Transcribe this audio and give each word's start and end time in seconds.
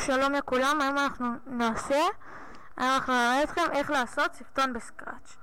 שלום 0.00 0.32
לכולם, 0.32 0.80
היום 0.80 0.98
אנחנו 0.98 1.26
נעשה, 1.46 1.94
היום 2.76 2.92
אנחנו 2.92 3.12
נראה 3.12 3.42
אתכם 3.42 3.62
איך 3.72 3.90
לעשות 3.90 4.34
סרטון 4.34 4.72
בסקראץ'. 4.72 5.36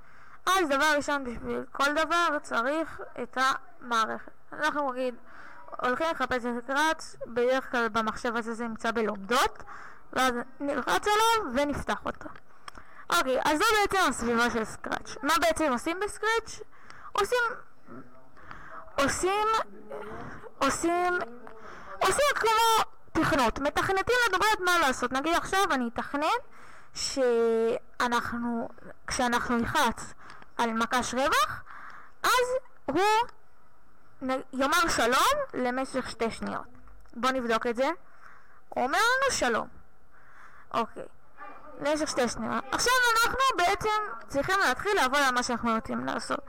אז 0.46 0.70
דבר 0.70 0.94
ראשון, 0.96 1.24
בשביל 1.24 1.65
כל 1.72 1.94
דבר 1.94 2.40
צריך 2.42 3.01
את 3.24 3.38
המערכת. 3.38 4.31
אנחנו 4.54 4.92
נגיד, 4.92 5.15
הולכים 5.83 6.08
לחפש 6.12 6.46
את 6.46 6.63
סקראץ', 6.63 7.15
בדרך 7.28 7.72
כלל 7.72 7.88
במחשב 7.90 8.35
הזה 8.35 8.54
זה 8.54 8.67
נמצא 8.67 8.92
בלומדות, 8.92 9.63
ואז 10.13 10.33
נלחץ 10.60 11.08
עליו 11.08 11.53
ונפתח 11.53 12.05
אותו. 12.05 12.29
אוקיי, 13.10 13.39
אז 13.46 13.58
זו 13.58 13.65
בעצם 13.81 14.10
הסביבה 14.10 14.49
של 14.49 14.63
סקראץ'. 14.63 15.15
מה 15.24 15.33
בעצם 15.42 15.71
עושים 15.71 15.99
בסקראץ'? 15.99 16.62
עושים... 17.12 17.39
עושים... 18.98 19.48
עושים... 20.59 21.13
עושים 22.02 22.35
כמו 22.35 22.97
תכנות. 23.22 23.60
מתכנתים 23.60 24.16
לדברת 24.28 24.60
מה 24.66 24.80
לעשות. 24.80 25.12
נגיד 25.12 25.36
עכשיו 25.36 25.64
אני 25.72 25.90
אתכנן 25.94 26.28
שאנחנו, 26.94 28.70
כשאנחנו 29.08 29.58
נלחץ 29.58 30.14
על 30.58 30.74
מקש 30.74 31.14
רווח, 31.14 31.64
אז 32.24 32.48
הוא 32.86 33.02
יאמר 34.54 34.88
שלום 34.88 35.38
למשך 35.54 36.10
שתי 36.10 36.32
שניות. 36.32 36.66
בואו 37.14 37.34
נבדוק 37.34 37.68
את 37.68 37.76
זה. 37.76 37.90
הוא 38.70 38.84
אומר 38.84 38.98
לנו 38.98 39.32
שלום. 39.32 39.68
אוקיי. 40.74 41.05
למשך 41.82 42.08
שתי 42.08 42.30
שניות. 42.30 42.63
עכשיו 42.72 42.94
אנחנו 43.13 43.40
בעצם 43.58 43.90
צריכים 44.27 44.55
להתחיל 44.68 44.91
לעבוד 44.96 45.20
על 45.27 45.34
מה 45.34 45.44
שאנחנו 45.44 45.76
רוצים 45.76 46.05
לעשות. 46.05 46.40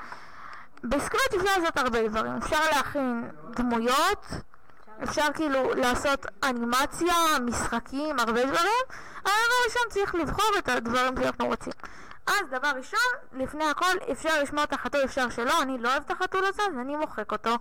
בסקוויץ' 0.85 1.35
אפשר 1.37 1.59
לעשות 1.59 1.77
הרבה 1.77 2.09
דברים. 2.09 2.37
אפשר 2.37 2.71
להכין 2.71 3.31
דמויות, 3.51 4.27
אפשר 5.03 5.27
כאילו 5.35 5.75
לעשות 5.75 6.27
אנימציה, 6.45 7.15
משחקים, 7.45 8.19
הרבה 8.19 8.45
דברים. 8.45 8.83
אבל 9.15 9.33
דבר 9.33 9.65
ראשון 9.67 9.83
צריך 9.91 10.15
לבחור 10.15 10.51
את 10.59 10.69
הדברים 10.69 11.17
שאנחנו 11.17 11.47
רוצים. 11.47 11.73
אז 12.27 12.49
דבר 12.51 12.69
ראשון, 12.77 13.01
לפני 13.33 13.65
הכל 13.65 13.97
אפשר 14.13 14.43
לשמוע 14.43 14.65
את 14.65 14.73
החתול, 14.73 15.01
אפשר 15.05 15.31
שלא, 15.31 15.63
אני 15.63 15.79
לא 15.79 15.89
אוהב 15.89 16.03
את 16.07 16.11
החתול 16.11 16.45
הזה, 16.45 16.63
אז 16.63 16.79
אני 16.81 16.97
מוחק 16.97 17.33
אותו. 17.33 17.57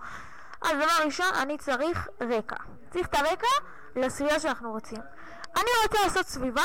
אז 0.61 0.71
דבר 0.77 1.05
ראשון, 1.05 1.33
אני 1.41 1.57
צריך 1.57 2.07
רקע. 2.21 2.55
צריך 2.91 3.07
את 3.07 3.15
הרקע 3.15 3.47
לסביבה 3.95 4.39
שאנחנו 4.39 4.71
רוצים. 4.71 5.01
אני 5.55 5.69
רוצה 5.83 6.03
לעשות 6.03 6.25
סביבה 6.25 6.63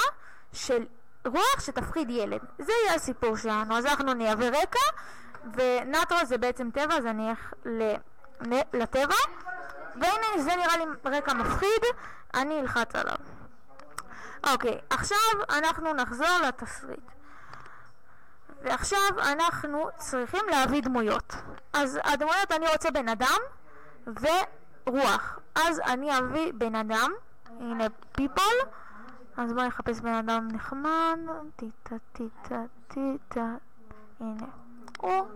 של 0.52 0.84
רוח 1.26 1.60
שתפחיד 1.60 2.10
ילד. 2.10 2.40
זה 2.58 2.72
יהיה 2.84 2.94
הסיפור 2.94 3.36
שלנו. 3.36 3.76
אז 3.78 3.86
אנחנו 3.86 4.14
נייבא 4.14 4.46
רקע, 4.46 4.80
ונטרו 5.54 6.18
זה 6.24 6.38
בעצם 6.38 6.70
טבע, 6.70 6.94
אז 6.94 7.06
אני 7.06 7.30
אלך 7.30 7.52
לטבע. 8.72 9.14
והנה 9.94 10.42
זה 10.42 10.56
נראה 10.56 10.76
לי 10.76 10.84
רקע 11.16 11.32
מפחיד, 11.32 11.82
אני 12.34 12.60
אלחץ 12.60 12.96
עליו. 12.96 13.16
אוקיי, 14.52 14.78
עכשיו 14.90 15.18
אנחנו 15.50 15.92
נחזור 15.92 16.38
לתסריט. 16.48 17.12
ועכשיו 18.62 18.98
אנחנו 19.18 19.88
צריכים 19.96 20.40
להביא 20.50 20.82
דמויות. 20.82 21.34
אז 21.72 21.98
הדמויות 22.04 22.52
אני 22.52 22.66
רוצה 22.72 22.90
בן 22.90 23.08
אדם 23.08 23.38
ורוח. 24.06 25.38
אז 25.54 25.80
אני 25.86 26.18
אביא 26.18 26.52
בן 26.54 26.74
אדם, 26.74 27.12
הנה 27.60 27.86
people, 28.18 28.66
אז 29.36 29.52
בואי 29.52 29.66
נחפש 29.66 30.00
בן 30.00 30.14
אדם 30.14 30.48
נחמד, 30.52 31.18
טיטה 31.56 31.96
טיטה 32.12 32.62
טיטה, 32.88 33.46
הנה, 34.20 34.46
הוא, 34.98 35.28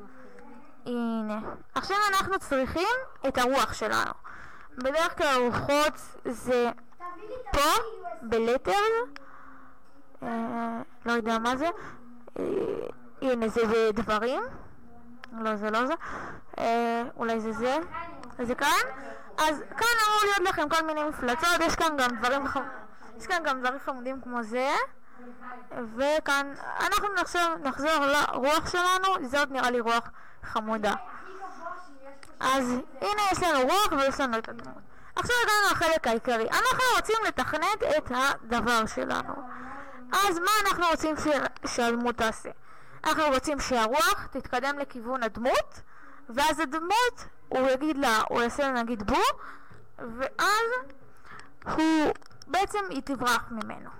הנה. 0.87 1.41
עכשיו 1.75 1.97
אנחנו 2.11 2.39
צריכים 2.39 2.97
את 3.29 3.39
הרוח 3.39 3.73
שלנו. 3.73 4.13
בדרך 4.79 5.19
כלל 5.19 5.27
הרוחות 5.27 5.93
זה 6.25 6.71
פה, 7.53 7.71
בלטר, 8.23 8.73
אה, 10.23 10.83
לא 11.07 11.13
יודע 11.13 11.39
מה 11.39 11.57
זה, 11.57 11.69
אה, 12.39 12.45
הנה 13.23 13.49
זה 13.49 13.61
בדברים, 13.67 14.43
לא 15.33 15.57
זה 15.57 15.71
לא 15.71 15.87
זה, 15.87 15.95
אה, 16.59 17.03
אולי 17.17 17.41
זה 17.41 17.53
זה, 17.53 17.79
זה 18.39 18.55
כאן, 18.55 18.87
אז 19.39 19.63
כאן 19.77 19.97
אמור 20.07 20.21
להיות 20.23 20.49
לכם 20.49 20.69
כל 20.69 20.87
מיני 20.87 21.05
מפלצות, 21.05 21.61
יש 21.61 21.77
כאן 21.77 21.97
גם 21.99 22.17
דברים 22.17 22.45
יש 23.19 23.27
כאן 23.27 23.43
גם 23.45 23.61
דברים 23.61 23.79
חמודים 23.85 24.21
כמו 24.21 24.43
זה, 24.43 24.71
וכאן 25.97 26.55
אנחנו 26.81 27.09
נחזור 27.63 28.07
לרוח 28.07 28.71
שלנו, 28.71 29.29
זאת 29.29 29.51
נראה 29.51 29.71
לי 29.71 29.81
רוח 29.81 30.11
חמודה. 30.43 30.95
אז 32.41 32.65
הנה 33.01 33.23
יש 33.33 33.43
לנו 33.43 33.61
רוח 33.61 33.93
ויש 33.93 34.21
לנו 34.21 34.39
את 34.39 34.49
הדמות. 34.49 34.83
עכשיו 35.17 35.37
הגענו 35.43 35.73
לחלק 35.73 36.07
העיקרי. 36.07 36.49
אנחנו 36.51 36.85
רוצים 36.97 37.17
לתכנת 37.27 37.83
את 37.99 38.13
הדבר 38.15 38.87
שלנו. 38.87 39.35
אז 40.13 40.39
מה 40.39 40.51
אנחנו 40.67 40.85
רוצים 40.91 41.15
שהדמות 41.67 42.17
תעשה? 42.17 42.51
אנחנו 43.05 43.23
רוצים 43.35 43.61
שהרוח 43.61 44.27
תתקדם 44.31 44.79
לכיוון 44.79 45.23
הדמות, 45.23 45.81
ואז 46.29 46.61
הדמות, 46.61 47.25
הוא 47.49 47.69
יגיד 47.69 47.99
לה, 47.99 48.21
הוא 48.29 48.43
יעשה 48.43 48.63
לה 48.63 48.83
נגיד 48.83 49.03
בו, 49.03 49.21
ואז 49.99 50.67
הוא, 51.65 52.13
בעצם 52.47 52.79
היא 52.91 53.03
תברח 53.05 53.45
ממנו. 53.51 53.91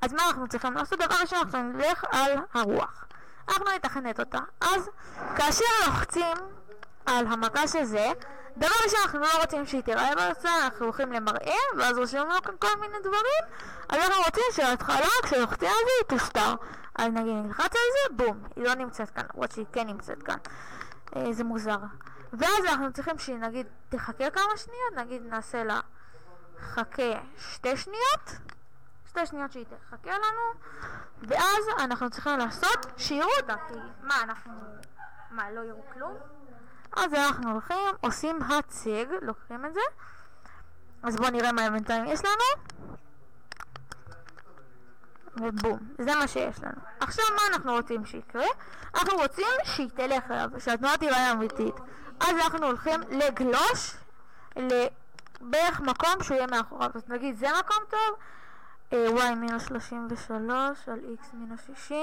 אז 0.00 0.12
מה 0.12 0.22
אנחנו 0.26 0.48
צריכים 0.48 0.74
לעשות? 0.74 0.98
דבר 0.98 1.14
ראשון 1.20 1.38
אנחנו 1.38 1.62
נלך 1.62 2.04
על 2.10 2.32
הרוח. 2.54 3.04
אנחנו 3.48 3.64
נתכנת 3.74 4.20
אותה. 4.20 4.38
אז 4.60 4.90
כאשר 5.36 5.64
לוחצים 5.86 6.36
על 7.06 7.26
המקש 7.26 7.76
הזה, 7.76 8.12
דבר 8.56 8.68
ראשון 8.84 9.00
אנחנו 9.04 9.18
לא 9.18 9.40
רוצים 9.40 9.66
שהיא 9.66 9.82
תיראה 9.82 10.14
ברצה, 10.14 10.64
אנחנו 10.64 10.84
הולכים 10.84 11.12
למראה, 11.12 11.56
ואז 11.78 11.98
רושמים 11.98 12.28
לנו 12.28 12.42
כאן 12.42 12.54
כל 12.58 12.80
מיני 12.80 12.98
דברים, 13.00 13.44
אז 13.88 13.98
אנחנו 13.98 14.22
רוצים 14.26 14.44
שההתחלה, 14.52 15.08
כשלוחצים 15.22 15.68
על 15.68 15.74
זה, 15.74 15.90
היא 16.00 16.18
תוסתר. 16.18 16.54
אז 16.94 17.12
נגיד 17.12 17.34
נלחץ 17.34 17.64
על 17.64 18.16
זה, 18.16 18.24
בום, 18.24 18.42
היא 18.56 18.64
לא 18.64 18.74
נמצאת 18.74 19.10
כאן, 19.10 19.24
למרות 19.34 19.52
שהיא 19.52 19.66
כן 19.72 19.86
נמצאת 19.86 20.22
כאן. 20.22 20.36
אה, 21.16 21.32
זה 21.32 21.44
מוזר. 21.44 21.76
ואז 22.32 22.64
אנחנו 22.64 22.92
צריכים 22.92 23.18
שהיא 23.18 23.36
נגיד 23.36 23.66
תחכה 23.88 24.30
כמה 24.30 24.56
שניות, 24.56 25.06
נגיד 25.06 25.22
נעשה 25.22 25.64
לה 25.64 25.80
חכה 26.60 27.20
שתי 27.38 27.76
שניות, 27.76 28.30
שתי 29.08 29.26
שניות 29.26 29.52
שהיא 29.52 29.64
תחכה 29.64 30.10
לנו, 30.10 30.60
ואז 31.22 31.64
אנחנו 31.78 32.10
צריכים 32.10 32.38
לעשות 32.38 32.86
שיראו 32.96 33.28
אותה, 33.40 33.54
כי 33.68 33.74
מה, 34.02 34.22
אנחנו... 34.22 34.52
מה, 35.30 35.50
לא 35.50 35.60
יראו 35.60 35.82
כלום? 35.92 36.14
אז 36.96 37.14
אנחנו 37.14 37.50
הולכים, 37.50 37.94
עושים 38.00 38.42
הצג, 38.42 39.06
לוקחים 39.22 39.66
את 39.66 39.74
זה, 39.74 39.80
אז 41.02 41.16
בואו 41.16 41.30
נראה 41.30 41.52
מה 41.52 41.70
בינתיים 41.70 42.04
יש 42.06 42.20
לנו, 42.24 42.64
ובום, 45.36 45.78
זה 45.98 46.14
מה 46.14 46.28
שיש 46.28 46.62
לנו. 46.62 46.80
עכשיו 47.00 47.24
מה 47.34 47.54
אנחנו 47.54 47.72
רוצים 47.72 48.04
שיקרה? 48.04 48.46
אנחנו 48.94 49.18
רוצים 49.18 49.46
שהיא 49.64 49.90
תלך 49.94 50.30
אליו, 50.30 50.50
שהתנועה 50.58 50.96
תראה 50.96 51.32
אמיתית. 51.32 51.74
אז 52.20 52.36
אנחנו 52.44 52.66
הולכים 52.66 53.00
לגלוש 53.10 53.96
לבערך 54.56 55.80
מקום 55.80 56.22
שהוא 56.22 56.36
יהיה 56.36 56.46
מאחוריו. 56.46 56.90
אז 56.94 57.02
נגיד 57.08 57.36
זה 57.36 57.46
מקום 57.58 57.76
טוב, 57.90 58.18
y 59.18 59.34
מינוס 59.34 59.66
33 59.66 60.88
על 60.88 60.98
x 61.20 61.26
מינוס 61.32 61.60
60, 61.66 61.96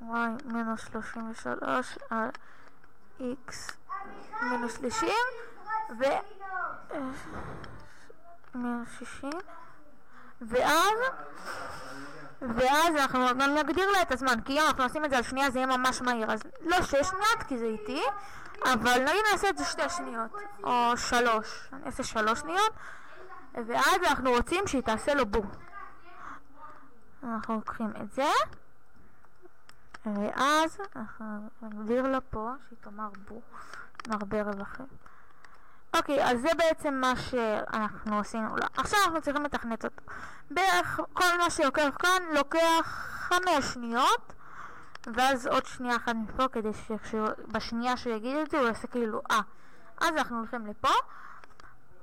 y 0.00 0.12
מינוס 0.44 0.80
33 0.92 1.98
על 2.10 2.28
x 3.20 3.72
מינוס 4.42 4.76
30 4.76 5.08
ו... 5.98 6.04
מינוס 8.54 8.88
60 8.98 9.30
ואז 10.40 10.98
ואז 12.40 12.96
אנחנו 12.96 13.26
גם 13.28 13.54
נגדיר 13.54 13.90
לה 13.90 14.02
את 14.02 14.12
הזמן 14.12 14.40
כי 14.44 14.52
אם 14.52 14.66
אנחנו 14.66 14.84
עושים 14.84 15.04
את 15.04 15.10
זה 15.10 15.16
על 15.16 15.22
שנייה 15.22 15.50
זה 15.50 15.58
יהיה 15.58 15.76
ממש 15.76 16.02
מהיר. 16.02 16.32
אז 16.32 16.40
לא 16.60 16.82
שש 16.82 17.06
שניות 17.06 17.42
כי 17.48 17.58
זה 17.58 17.64
איטי 17.64 18.02
אבל 18.64 19.02
נגיד 19.02 19.22
נעשה 19.32 19.48
את 19.48 19.58
זה 19.58 19.64
שתי 19.64 19.88
שניות 19.88 20.30
או 20.64 20.96
שלוש. 20.96 21.68
אני 21.72 21.86
אעשה 21.86 22.02
שלוש 22.02 22.40
שניות 22.40 22.72
ואז 23.54 23.96
אנחנו 24.08 24.30
רוצים 24.30 24.66
שהיא 24.66 24.82
תעשה 24.82 25.14
לו 25.14 25.26
בום. 25.26 25.50
אנחנו 27.22 27.54
לוקחים 27.54 27.92
את 28.02 28.12
זה 28.12 28.28
ואז 30.06 30.78
אנחנו 30.96 31.48
נגדיר 31.62 32.02
לה 32.02 32.20
פה 32.20 32.50
שהיא 32.68 32.78
תאמר 32.80 33.08
בו 33.28 33.40
עם 34.06 34.12
הרבה 34.12 34.42
רווחים. 34.42 34.86
אוקיי, 35.96 36.24
אז 36.30 36.40
זה 36.40 36.48
בעצם 36.56 36.94
מה 36.94 37.12
שאנחנו 37.16 38.18
עשינו 38.18 38.56
לה. 38.56 38.66
עכשיו 38.76 38.98
אנחנו 39.04 39.20
צריכים 39.20 39.44
לתכנת 39.44 39.84
אותו. 39.84 40.02
בערך 40.50 41.00
כל 41.12 41.38
מה 41.38 41.50
שלוקח 41.50 41.96
כאן 41.98 42.22
לוקח 42.34 42.86
חמש 43.28 43.64
שניות 43.74 44.32
ואז 45.06 45.46
עוד 45.46 45.66
שנייה 45.66 45.96
אחת 45.96 46.14
מפה 46.14 46.48
כדי 46.48 46.68
שבשנייה 46.72 47.96
שהוא 47.96 48.12
יגיד 48.12 48.36
את 48.36 48.50
זה 48.50 48.58
הוא 48.58 48.66
יעשה 48.66 48.86
כאילו 48.86 49.22
אה. 49.30 49.40
אז 50.00 50.08
אנחנו 50.16 50.38
הולכים 50.38 50.66
לפה 50.66 50.88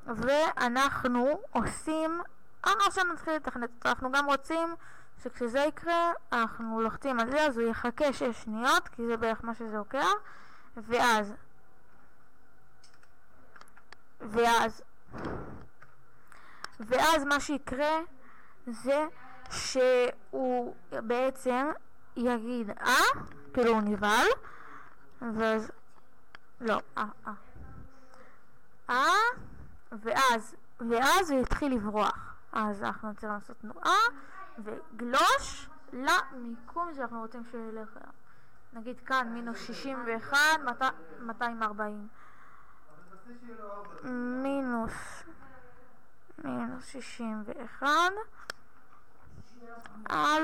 ואנחנו 0.06 1.40
עושים, 1.52 2.22
אנחנו 2.66 2.82
עכשיו 2.88 3.04
נתחיל 3.04 3.34
לתכנת 3.34 3.70
אותו. 3.76 3.90
אנחנו 3.90 4.12
גם 4.12 4.26
רוצים 4.26 4.76
שכשזה 5.24 5.60
יקרה, 5.60 6.12
אנחנו 6.32 6.82
לוחצים 6.82 7.20
על 7.20 7.32
זה, 7.32 7.46
אז 7.46 7.58
הוא 7.58 7.70
יחכה 7.70 8.14
6 8.14 8.24
שניות, 8.24 8.88
כי 8.88 9.06
זה 9.06 9.18
בערך 9.18 9.44
מה 9.44 9.56
שזה 9.56 9.78
לוקח, 9.78 10.14
ואז, 10.78 11.34
ואז, 14.22 14.82
ואז 16.80 17.24
מה 17.24 17.40
שיקרה 17.40 18.00
זה 18.68 19.08
שהוא 19.52 20.76
בעצם 20.92 21.72
יגיד 22.16 22.70
אה, 22.70 23.22
כאילו 23.54 23.72
הוא 23.72 23.82
נבהל, 23.82 24.28
ואז... 25.22 25.72
לא, 26.62 26.80
אה, 26.98 27.06
אה. 27.28 27.34
אה, 28.90 29.06
ואז, 29.92 30.56
ואז 30.90 31.32
הוא 31.32 31.42
יתחיל 31.42 31.76
לברוח. 31.76 32.36
אז 32.52 32.84
אנחנו 32.84 33.10
נצטרך 33.10 33.32
לעשות 33.32 33.58
תנועה 33.58 33.98
וגלוש 34.64 35.70
למיקום 35.94 36.94
שאנחנו 36.96 37.20
רוצים 37.20 37.44
שהוא 37.52 37.70
ילך 37.70 37.90
אליו. 37.98 38.12
נגיד 38.74 39.00
כאן 39.00 39.34
מינוס 39.34 39.58
61, 39.68 40.38
240. 41.20 42.08
מינוס, 44.44 45.24
מינוס 46.44 46.86
61 46.88 47.88
על 50.06 50.44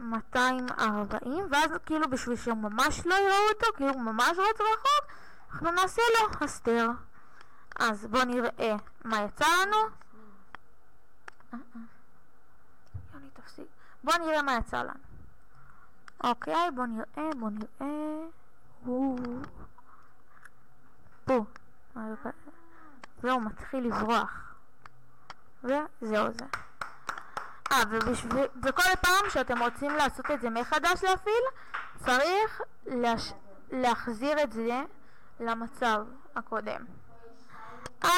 240, 0.00 1.46
ואז 1.50 1.70
כאילו 1.86 2.10
בשביל 2.10 2.36
שהוא 2.36 2.56
ממש 2.56 3.06
לא 3.06 3.14
יראו 3.14 3.48
אותו, 3.54 3.66
כאילו 3.76 3.92
הוא 3.92 4.02
ממש 4.02 4.38
רץ 4.38 4.60
רחוק, 4.60 5.12
אנחנו 5.52 5.70
נעשה 5.70 6.02
לו 6.20 6.28
הסתר. 6.40 6.88
אז 7.76 8.06
בואו 8.06 8.24
נראה 8.24 8.76
מה 9.04 9.22
יצא 9.22 9.44
לנו. 9.62 9.76
תפסיק. 13.32 13.66
בואו 14.04 14.18
נראה 14.18 14.42
מה 14.42 14.56
יצא 14.56 14.82
לנו. 14.82 15.00
אוקיי, 16.24 16.70
בואו 16.74 16.86
נראה, 16.86 17.30
בואו 17.38 17.50
נראה. 17.50 18.26
פה. 21.24 21.44
והוא 23.22 23.42
מתחיל 23.42 23.86
לברוח. 23.86 24.54
וזהו 25.64 26.32
זה. 26.32 26.44
אה, 27.72 27.82
ובשביל, 27.90 28.46
וכל 28.62 28.96
פעם 29.00 29.30
שאתם 29.30 29.62
רוצים 29.62 29.90
לעשות 29.90 30.30
את 30.30 30.40
זה 30.40 30.50
מחדש 30.50 31.04
להפעיל, 31.04 31.44
צריך 31.98 32.60
להש... 32.86 33.32
להחזיר 33.70 34.42
את 34.42 34.52
זה 34.52 34.82
למצב 35.40 36.06
הקודם. 36.36 36.84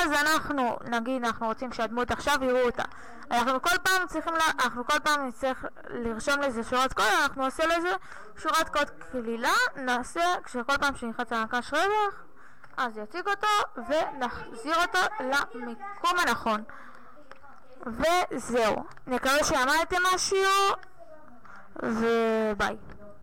אז 0.04 0.12
אנחנו, 0.12 0.78
נגיד 0.84 1.24
אנחנו 1.24 1.46
רוצים 1.46 1.72
שהדמות 1.72 2.10
עכשיו 2.10 2.38
יראו 2.42 2.66
אותה. 2.66 2.82
אנחנו 3.30 3.62
כל 3.62 3.78
פעם 3.82 4.06
צריכים, 4.06 4.34
לה, 4.34 4.64
אנחנו 4.64 4.86
כל 4.86 4.98
פעם 4.98 5.26
נצטרך 5.26 5.64
לרשום 5.90 6.40
לזה 6.40 6.64
שורת 6.64 6.92
קוד, 6.92 7.06
אנחנו 7.22 7.42
נעשה 7.42 7.66
לזה 7.66 7.92
שורת 8.36 8.68
קוד 8.68 8.90
כלילה, 9.12 9.52
נעשה, 9.76 10.22
כשכל 10.44 10.76
פעם 10.80 10.96
שנלחץ 10.96 11.32
על 11.32 11.42
הקש 11.42 11.72
רווח, 11.72 12.24
אז 12.76 12.98
יציג 12.98 13.28
אותו 13.28 13.82
ונחזיר 13.88 14.74
אותו 14.82 14.98
למיקום 15.20 16.18
הנכון. 16.18 16.62
וזהו. 17.86 18.84
נקווה 19.06 19.44
שעמדתם 19.44 20.02
מהשיעור, 20.02 20.74
וביי. 21.82 22.76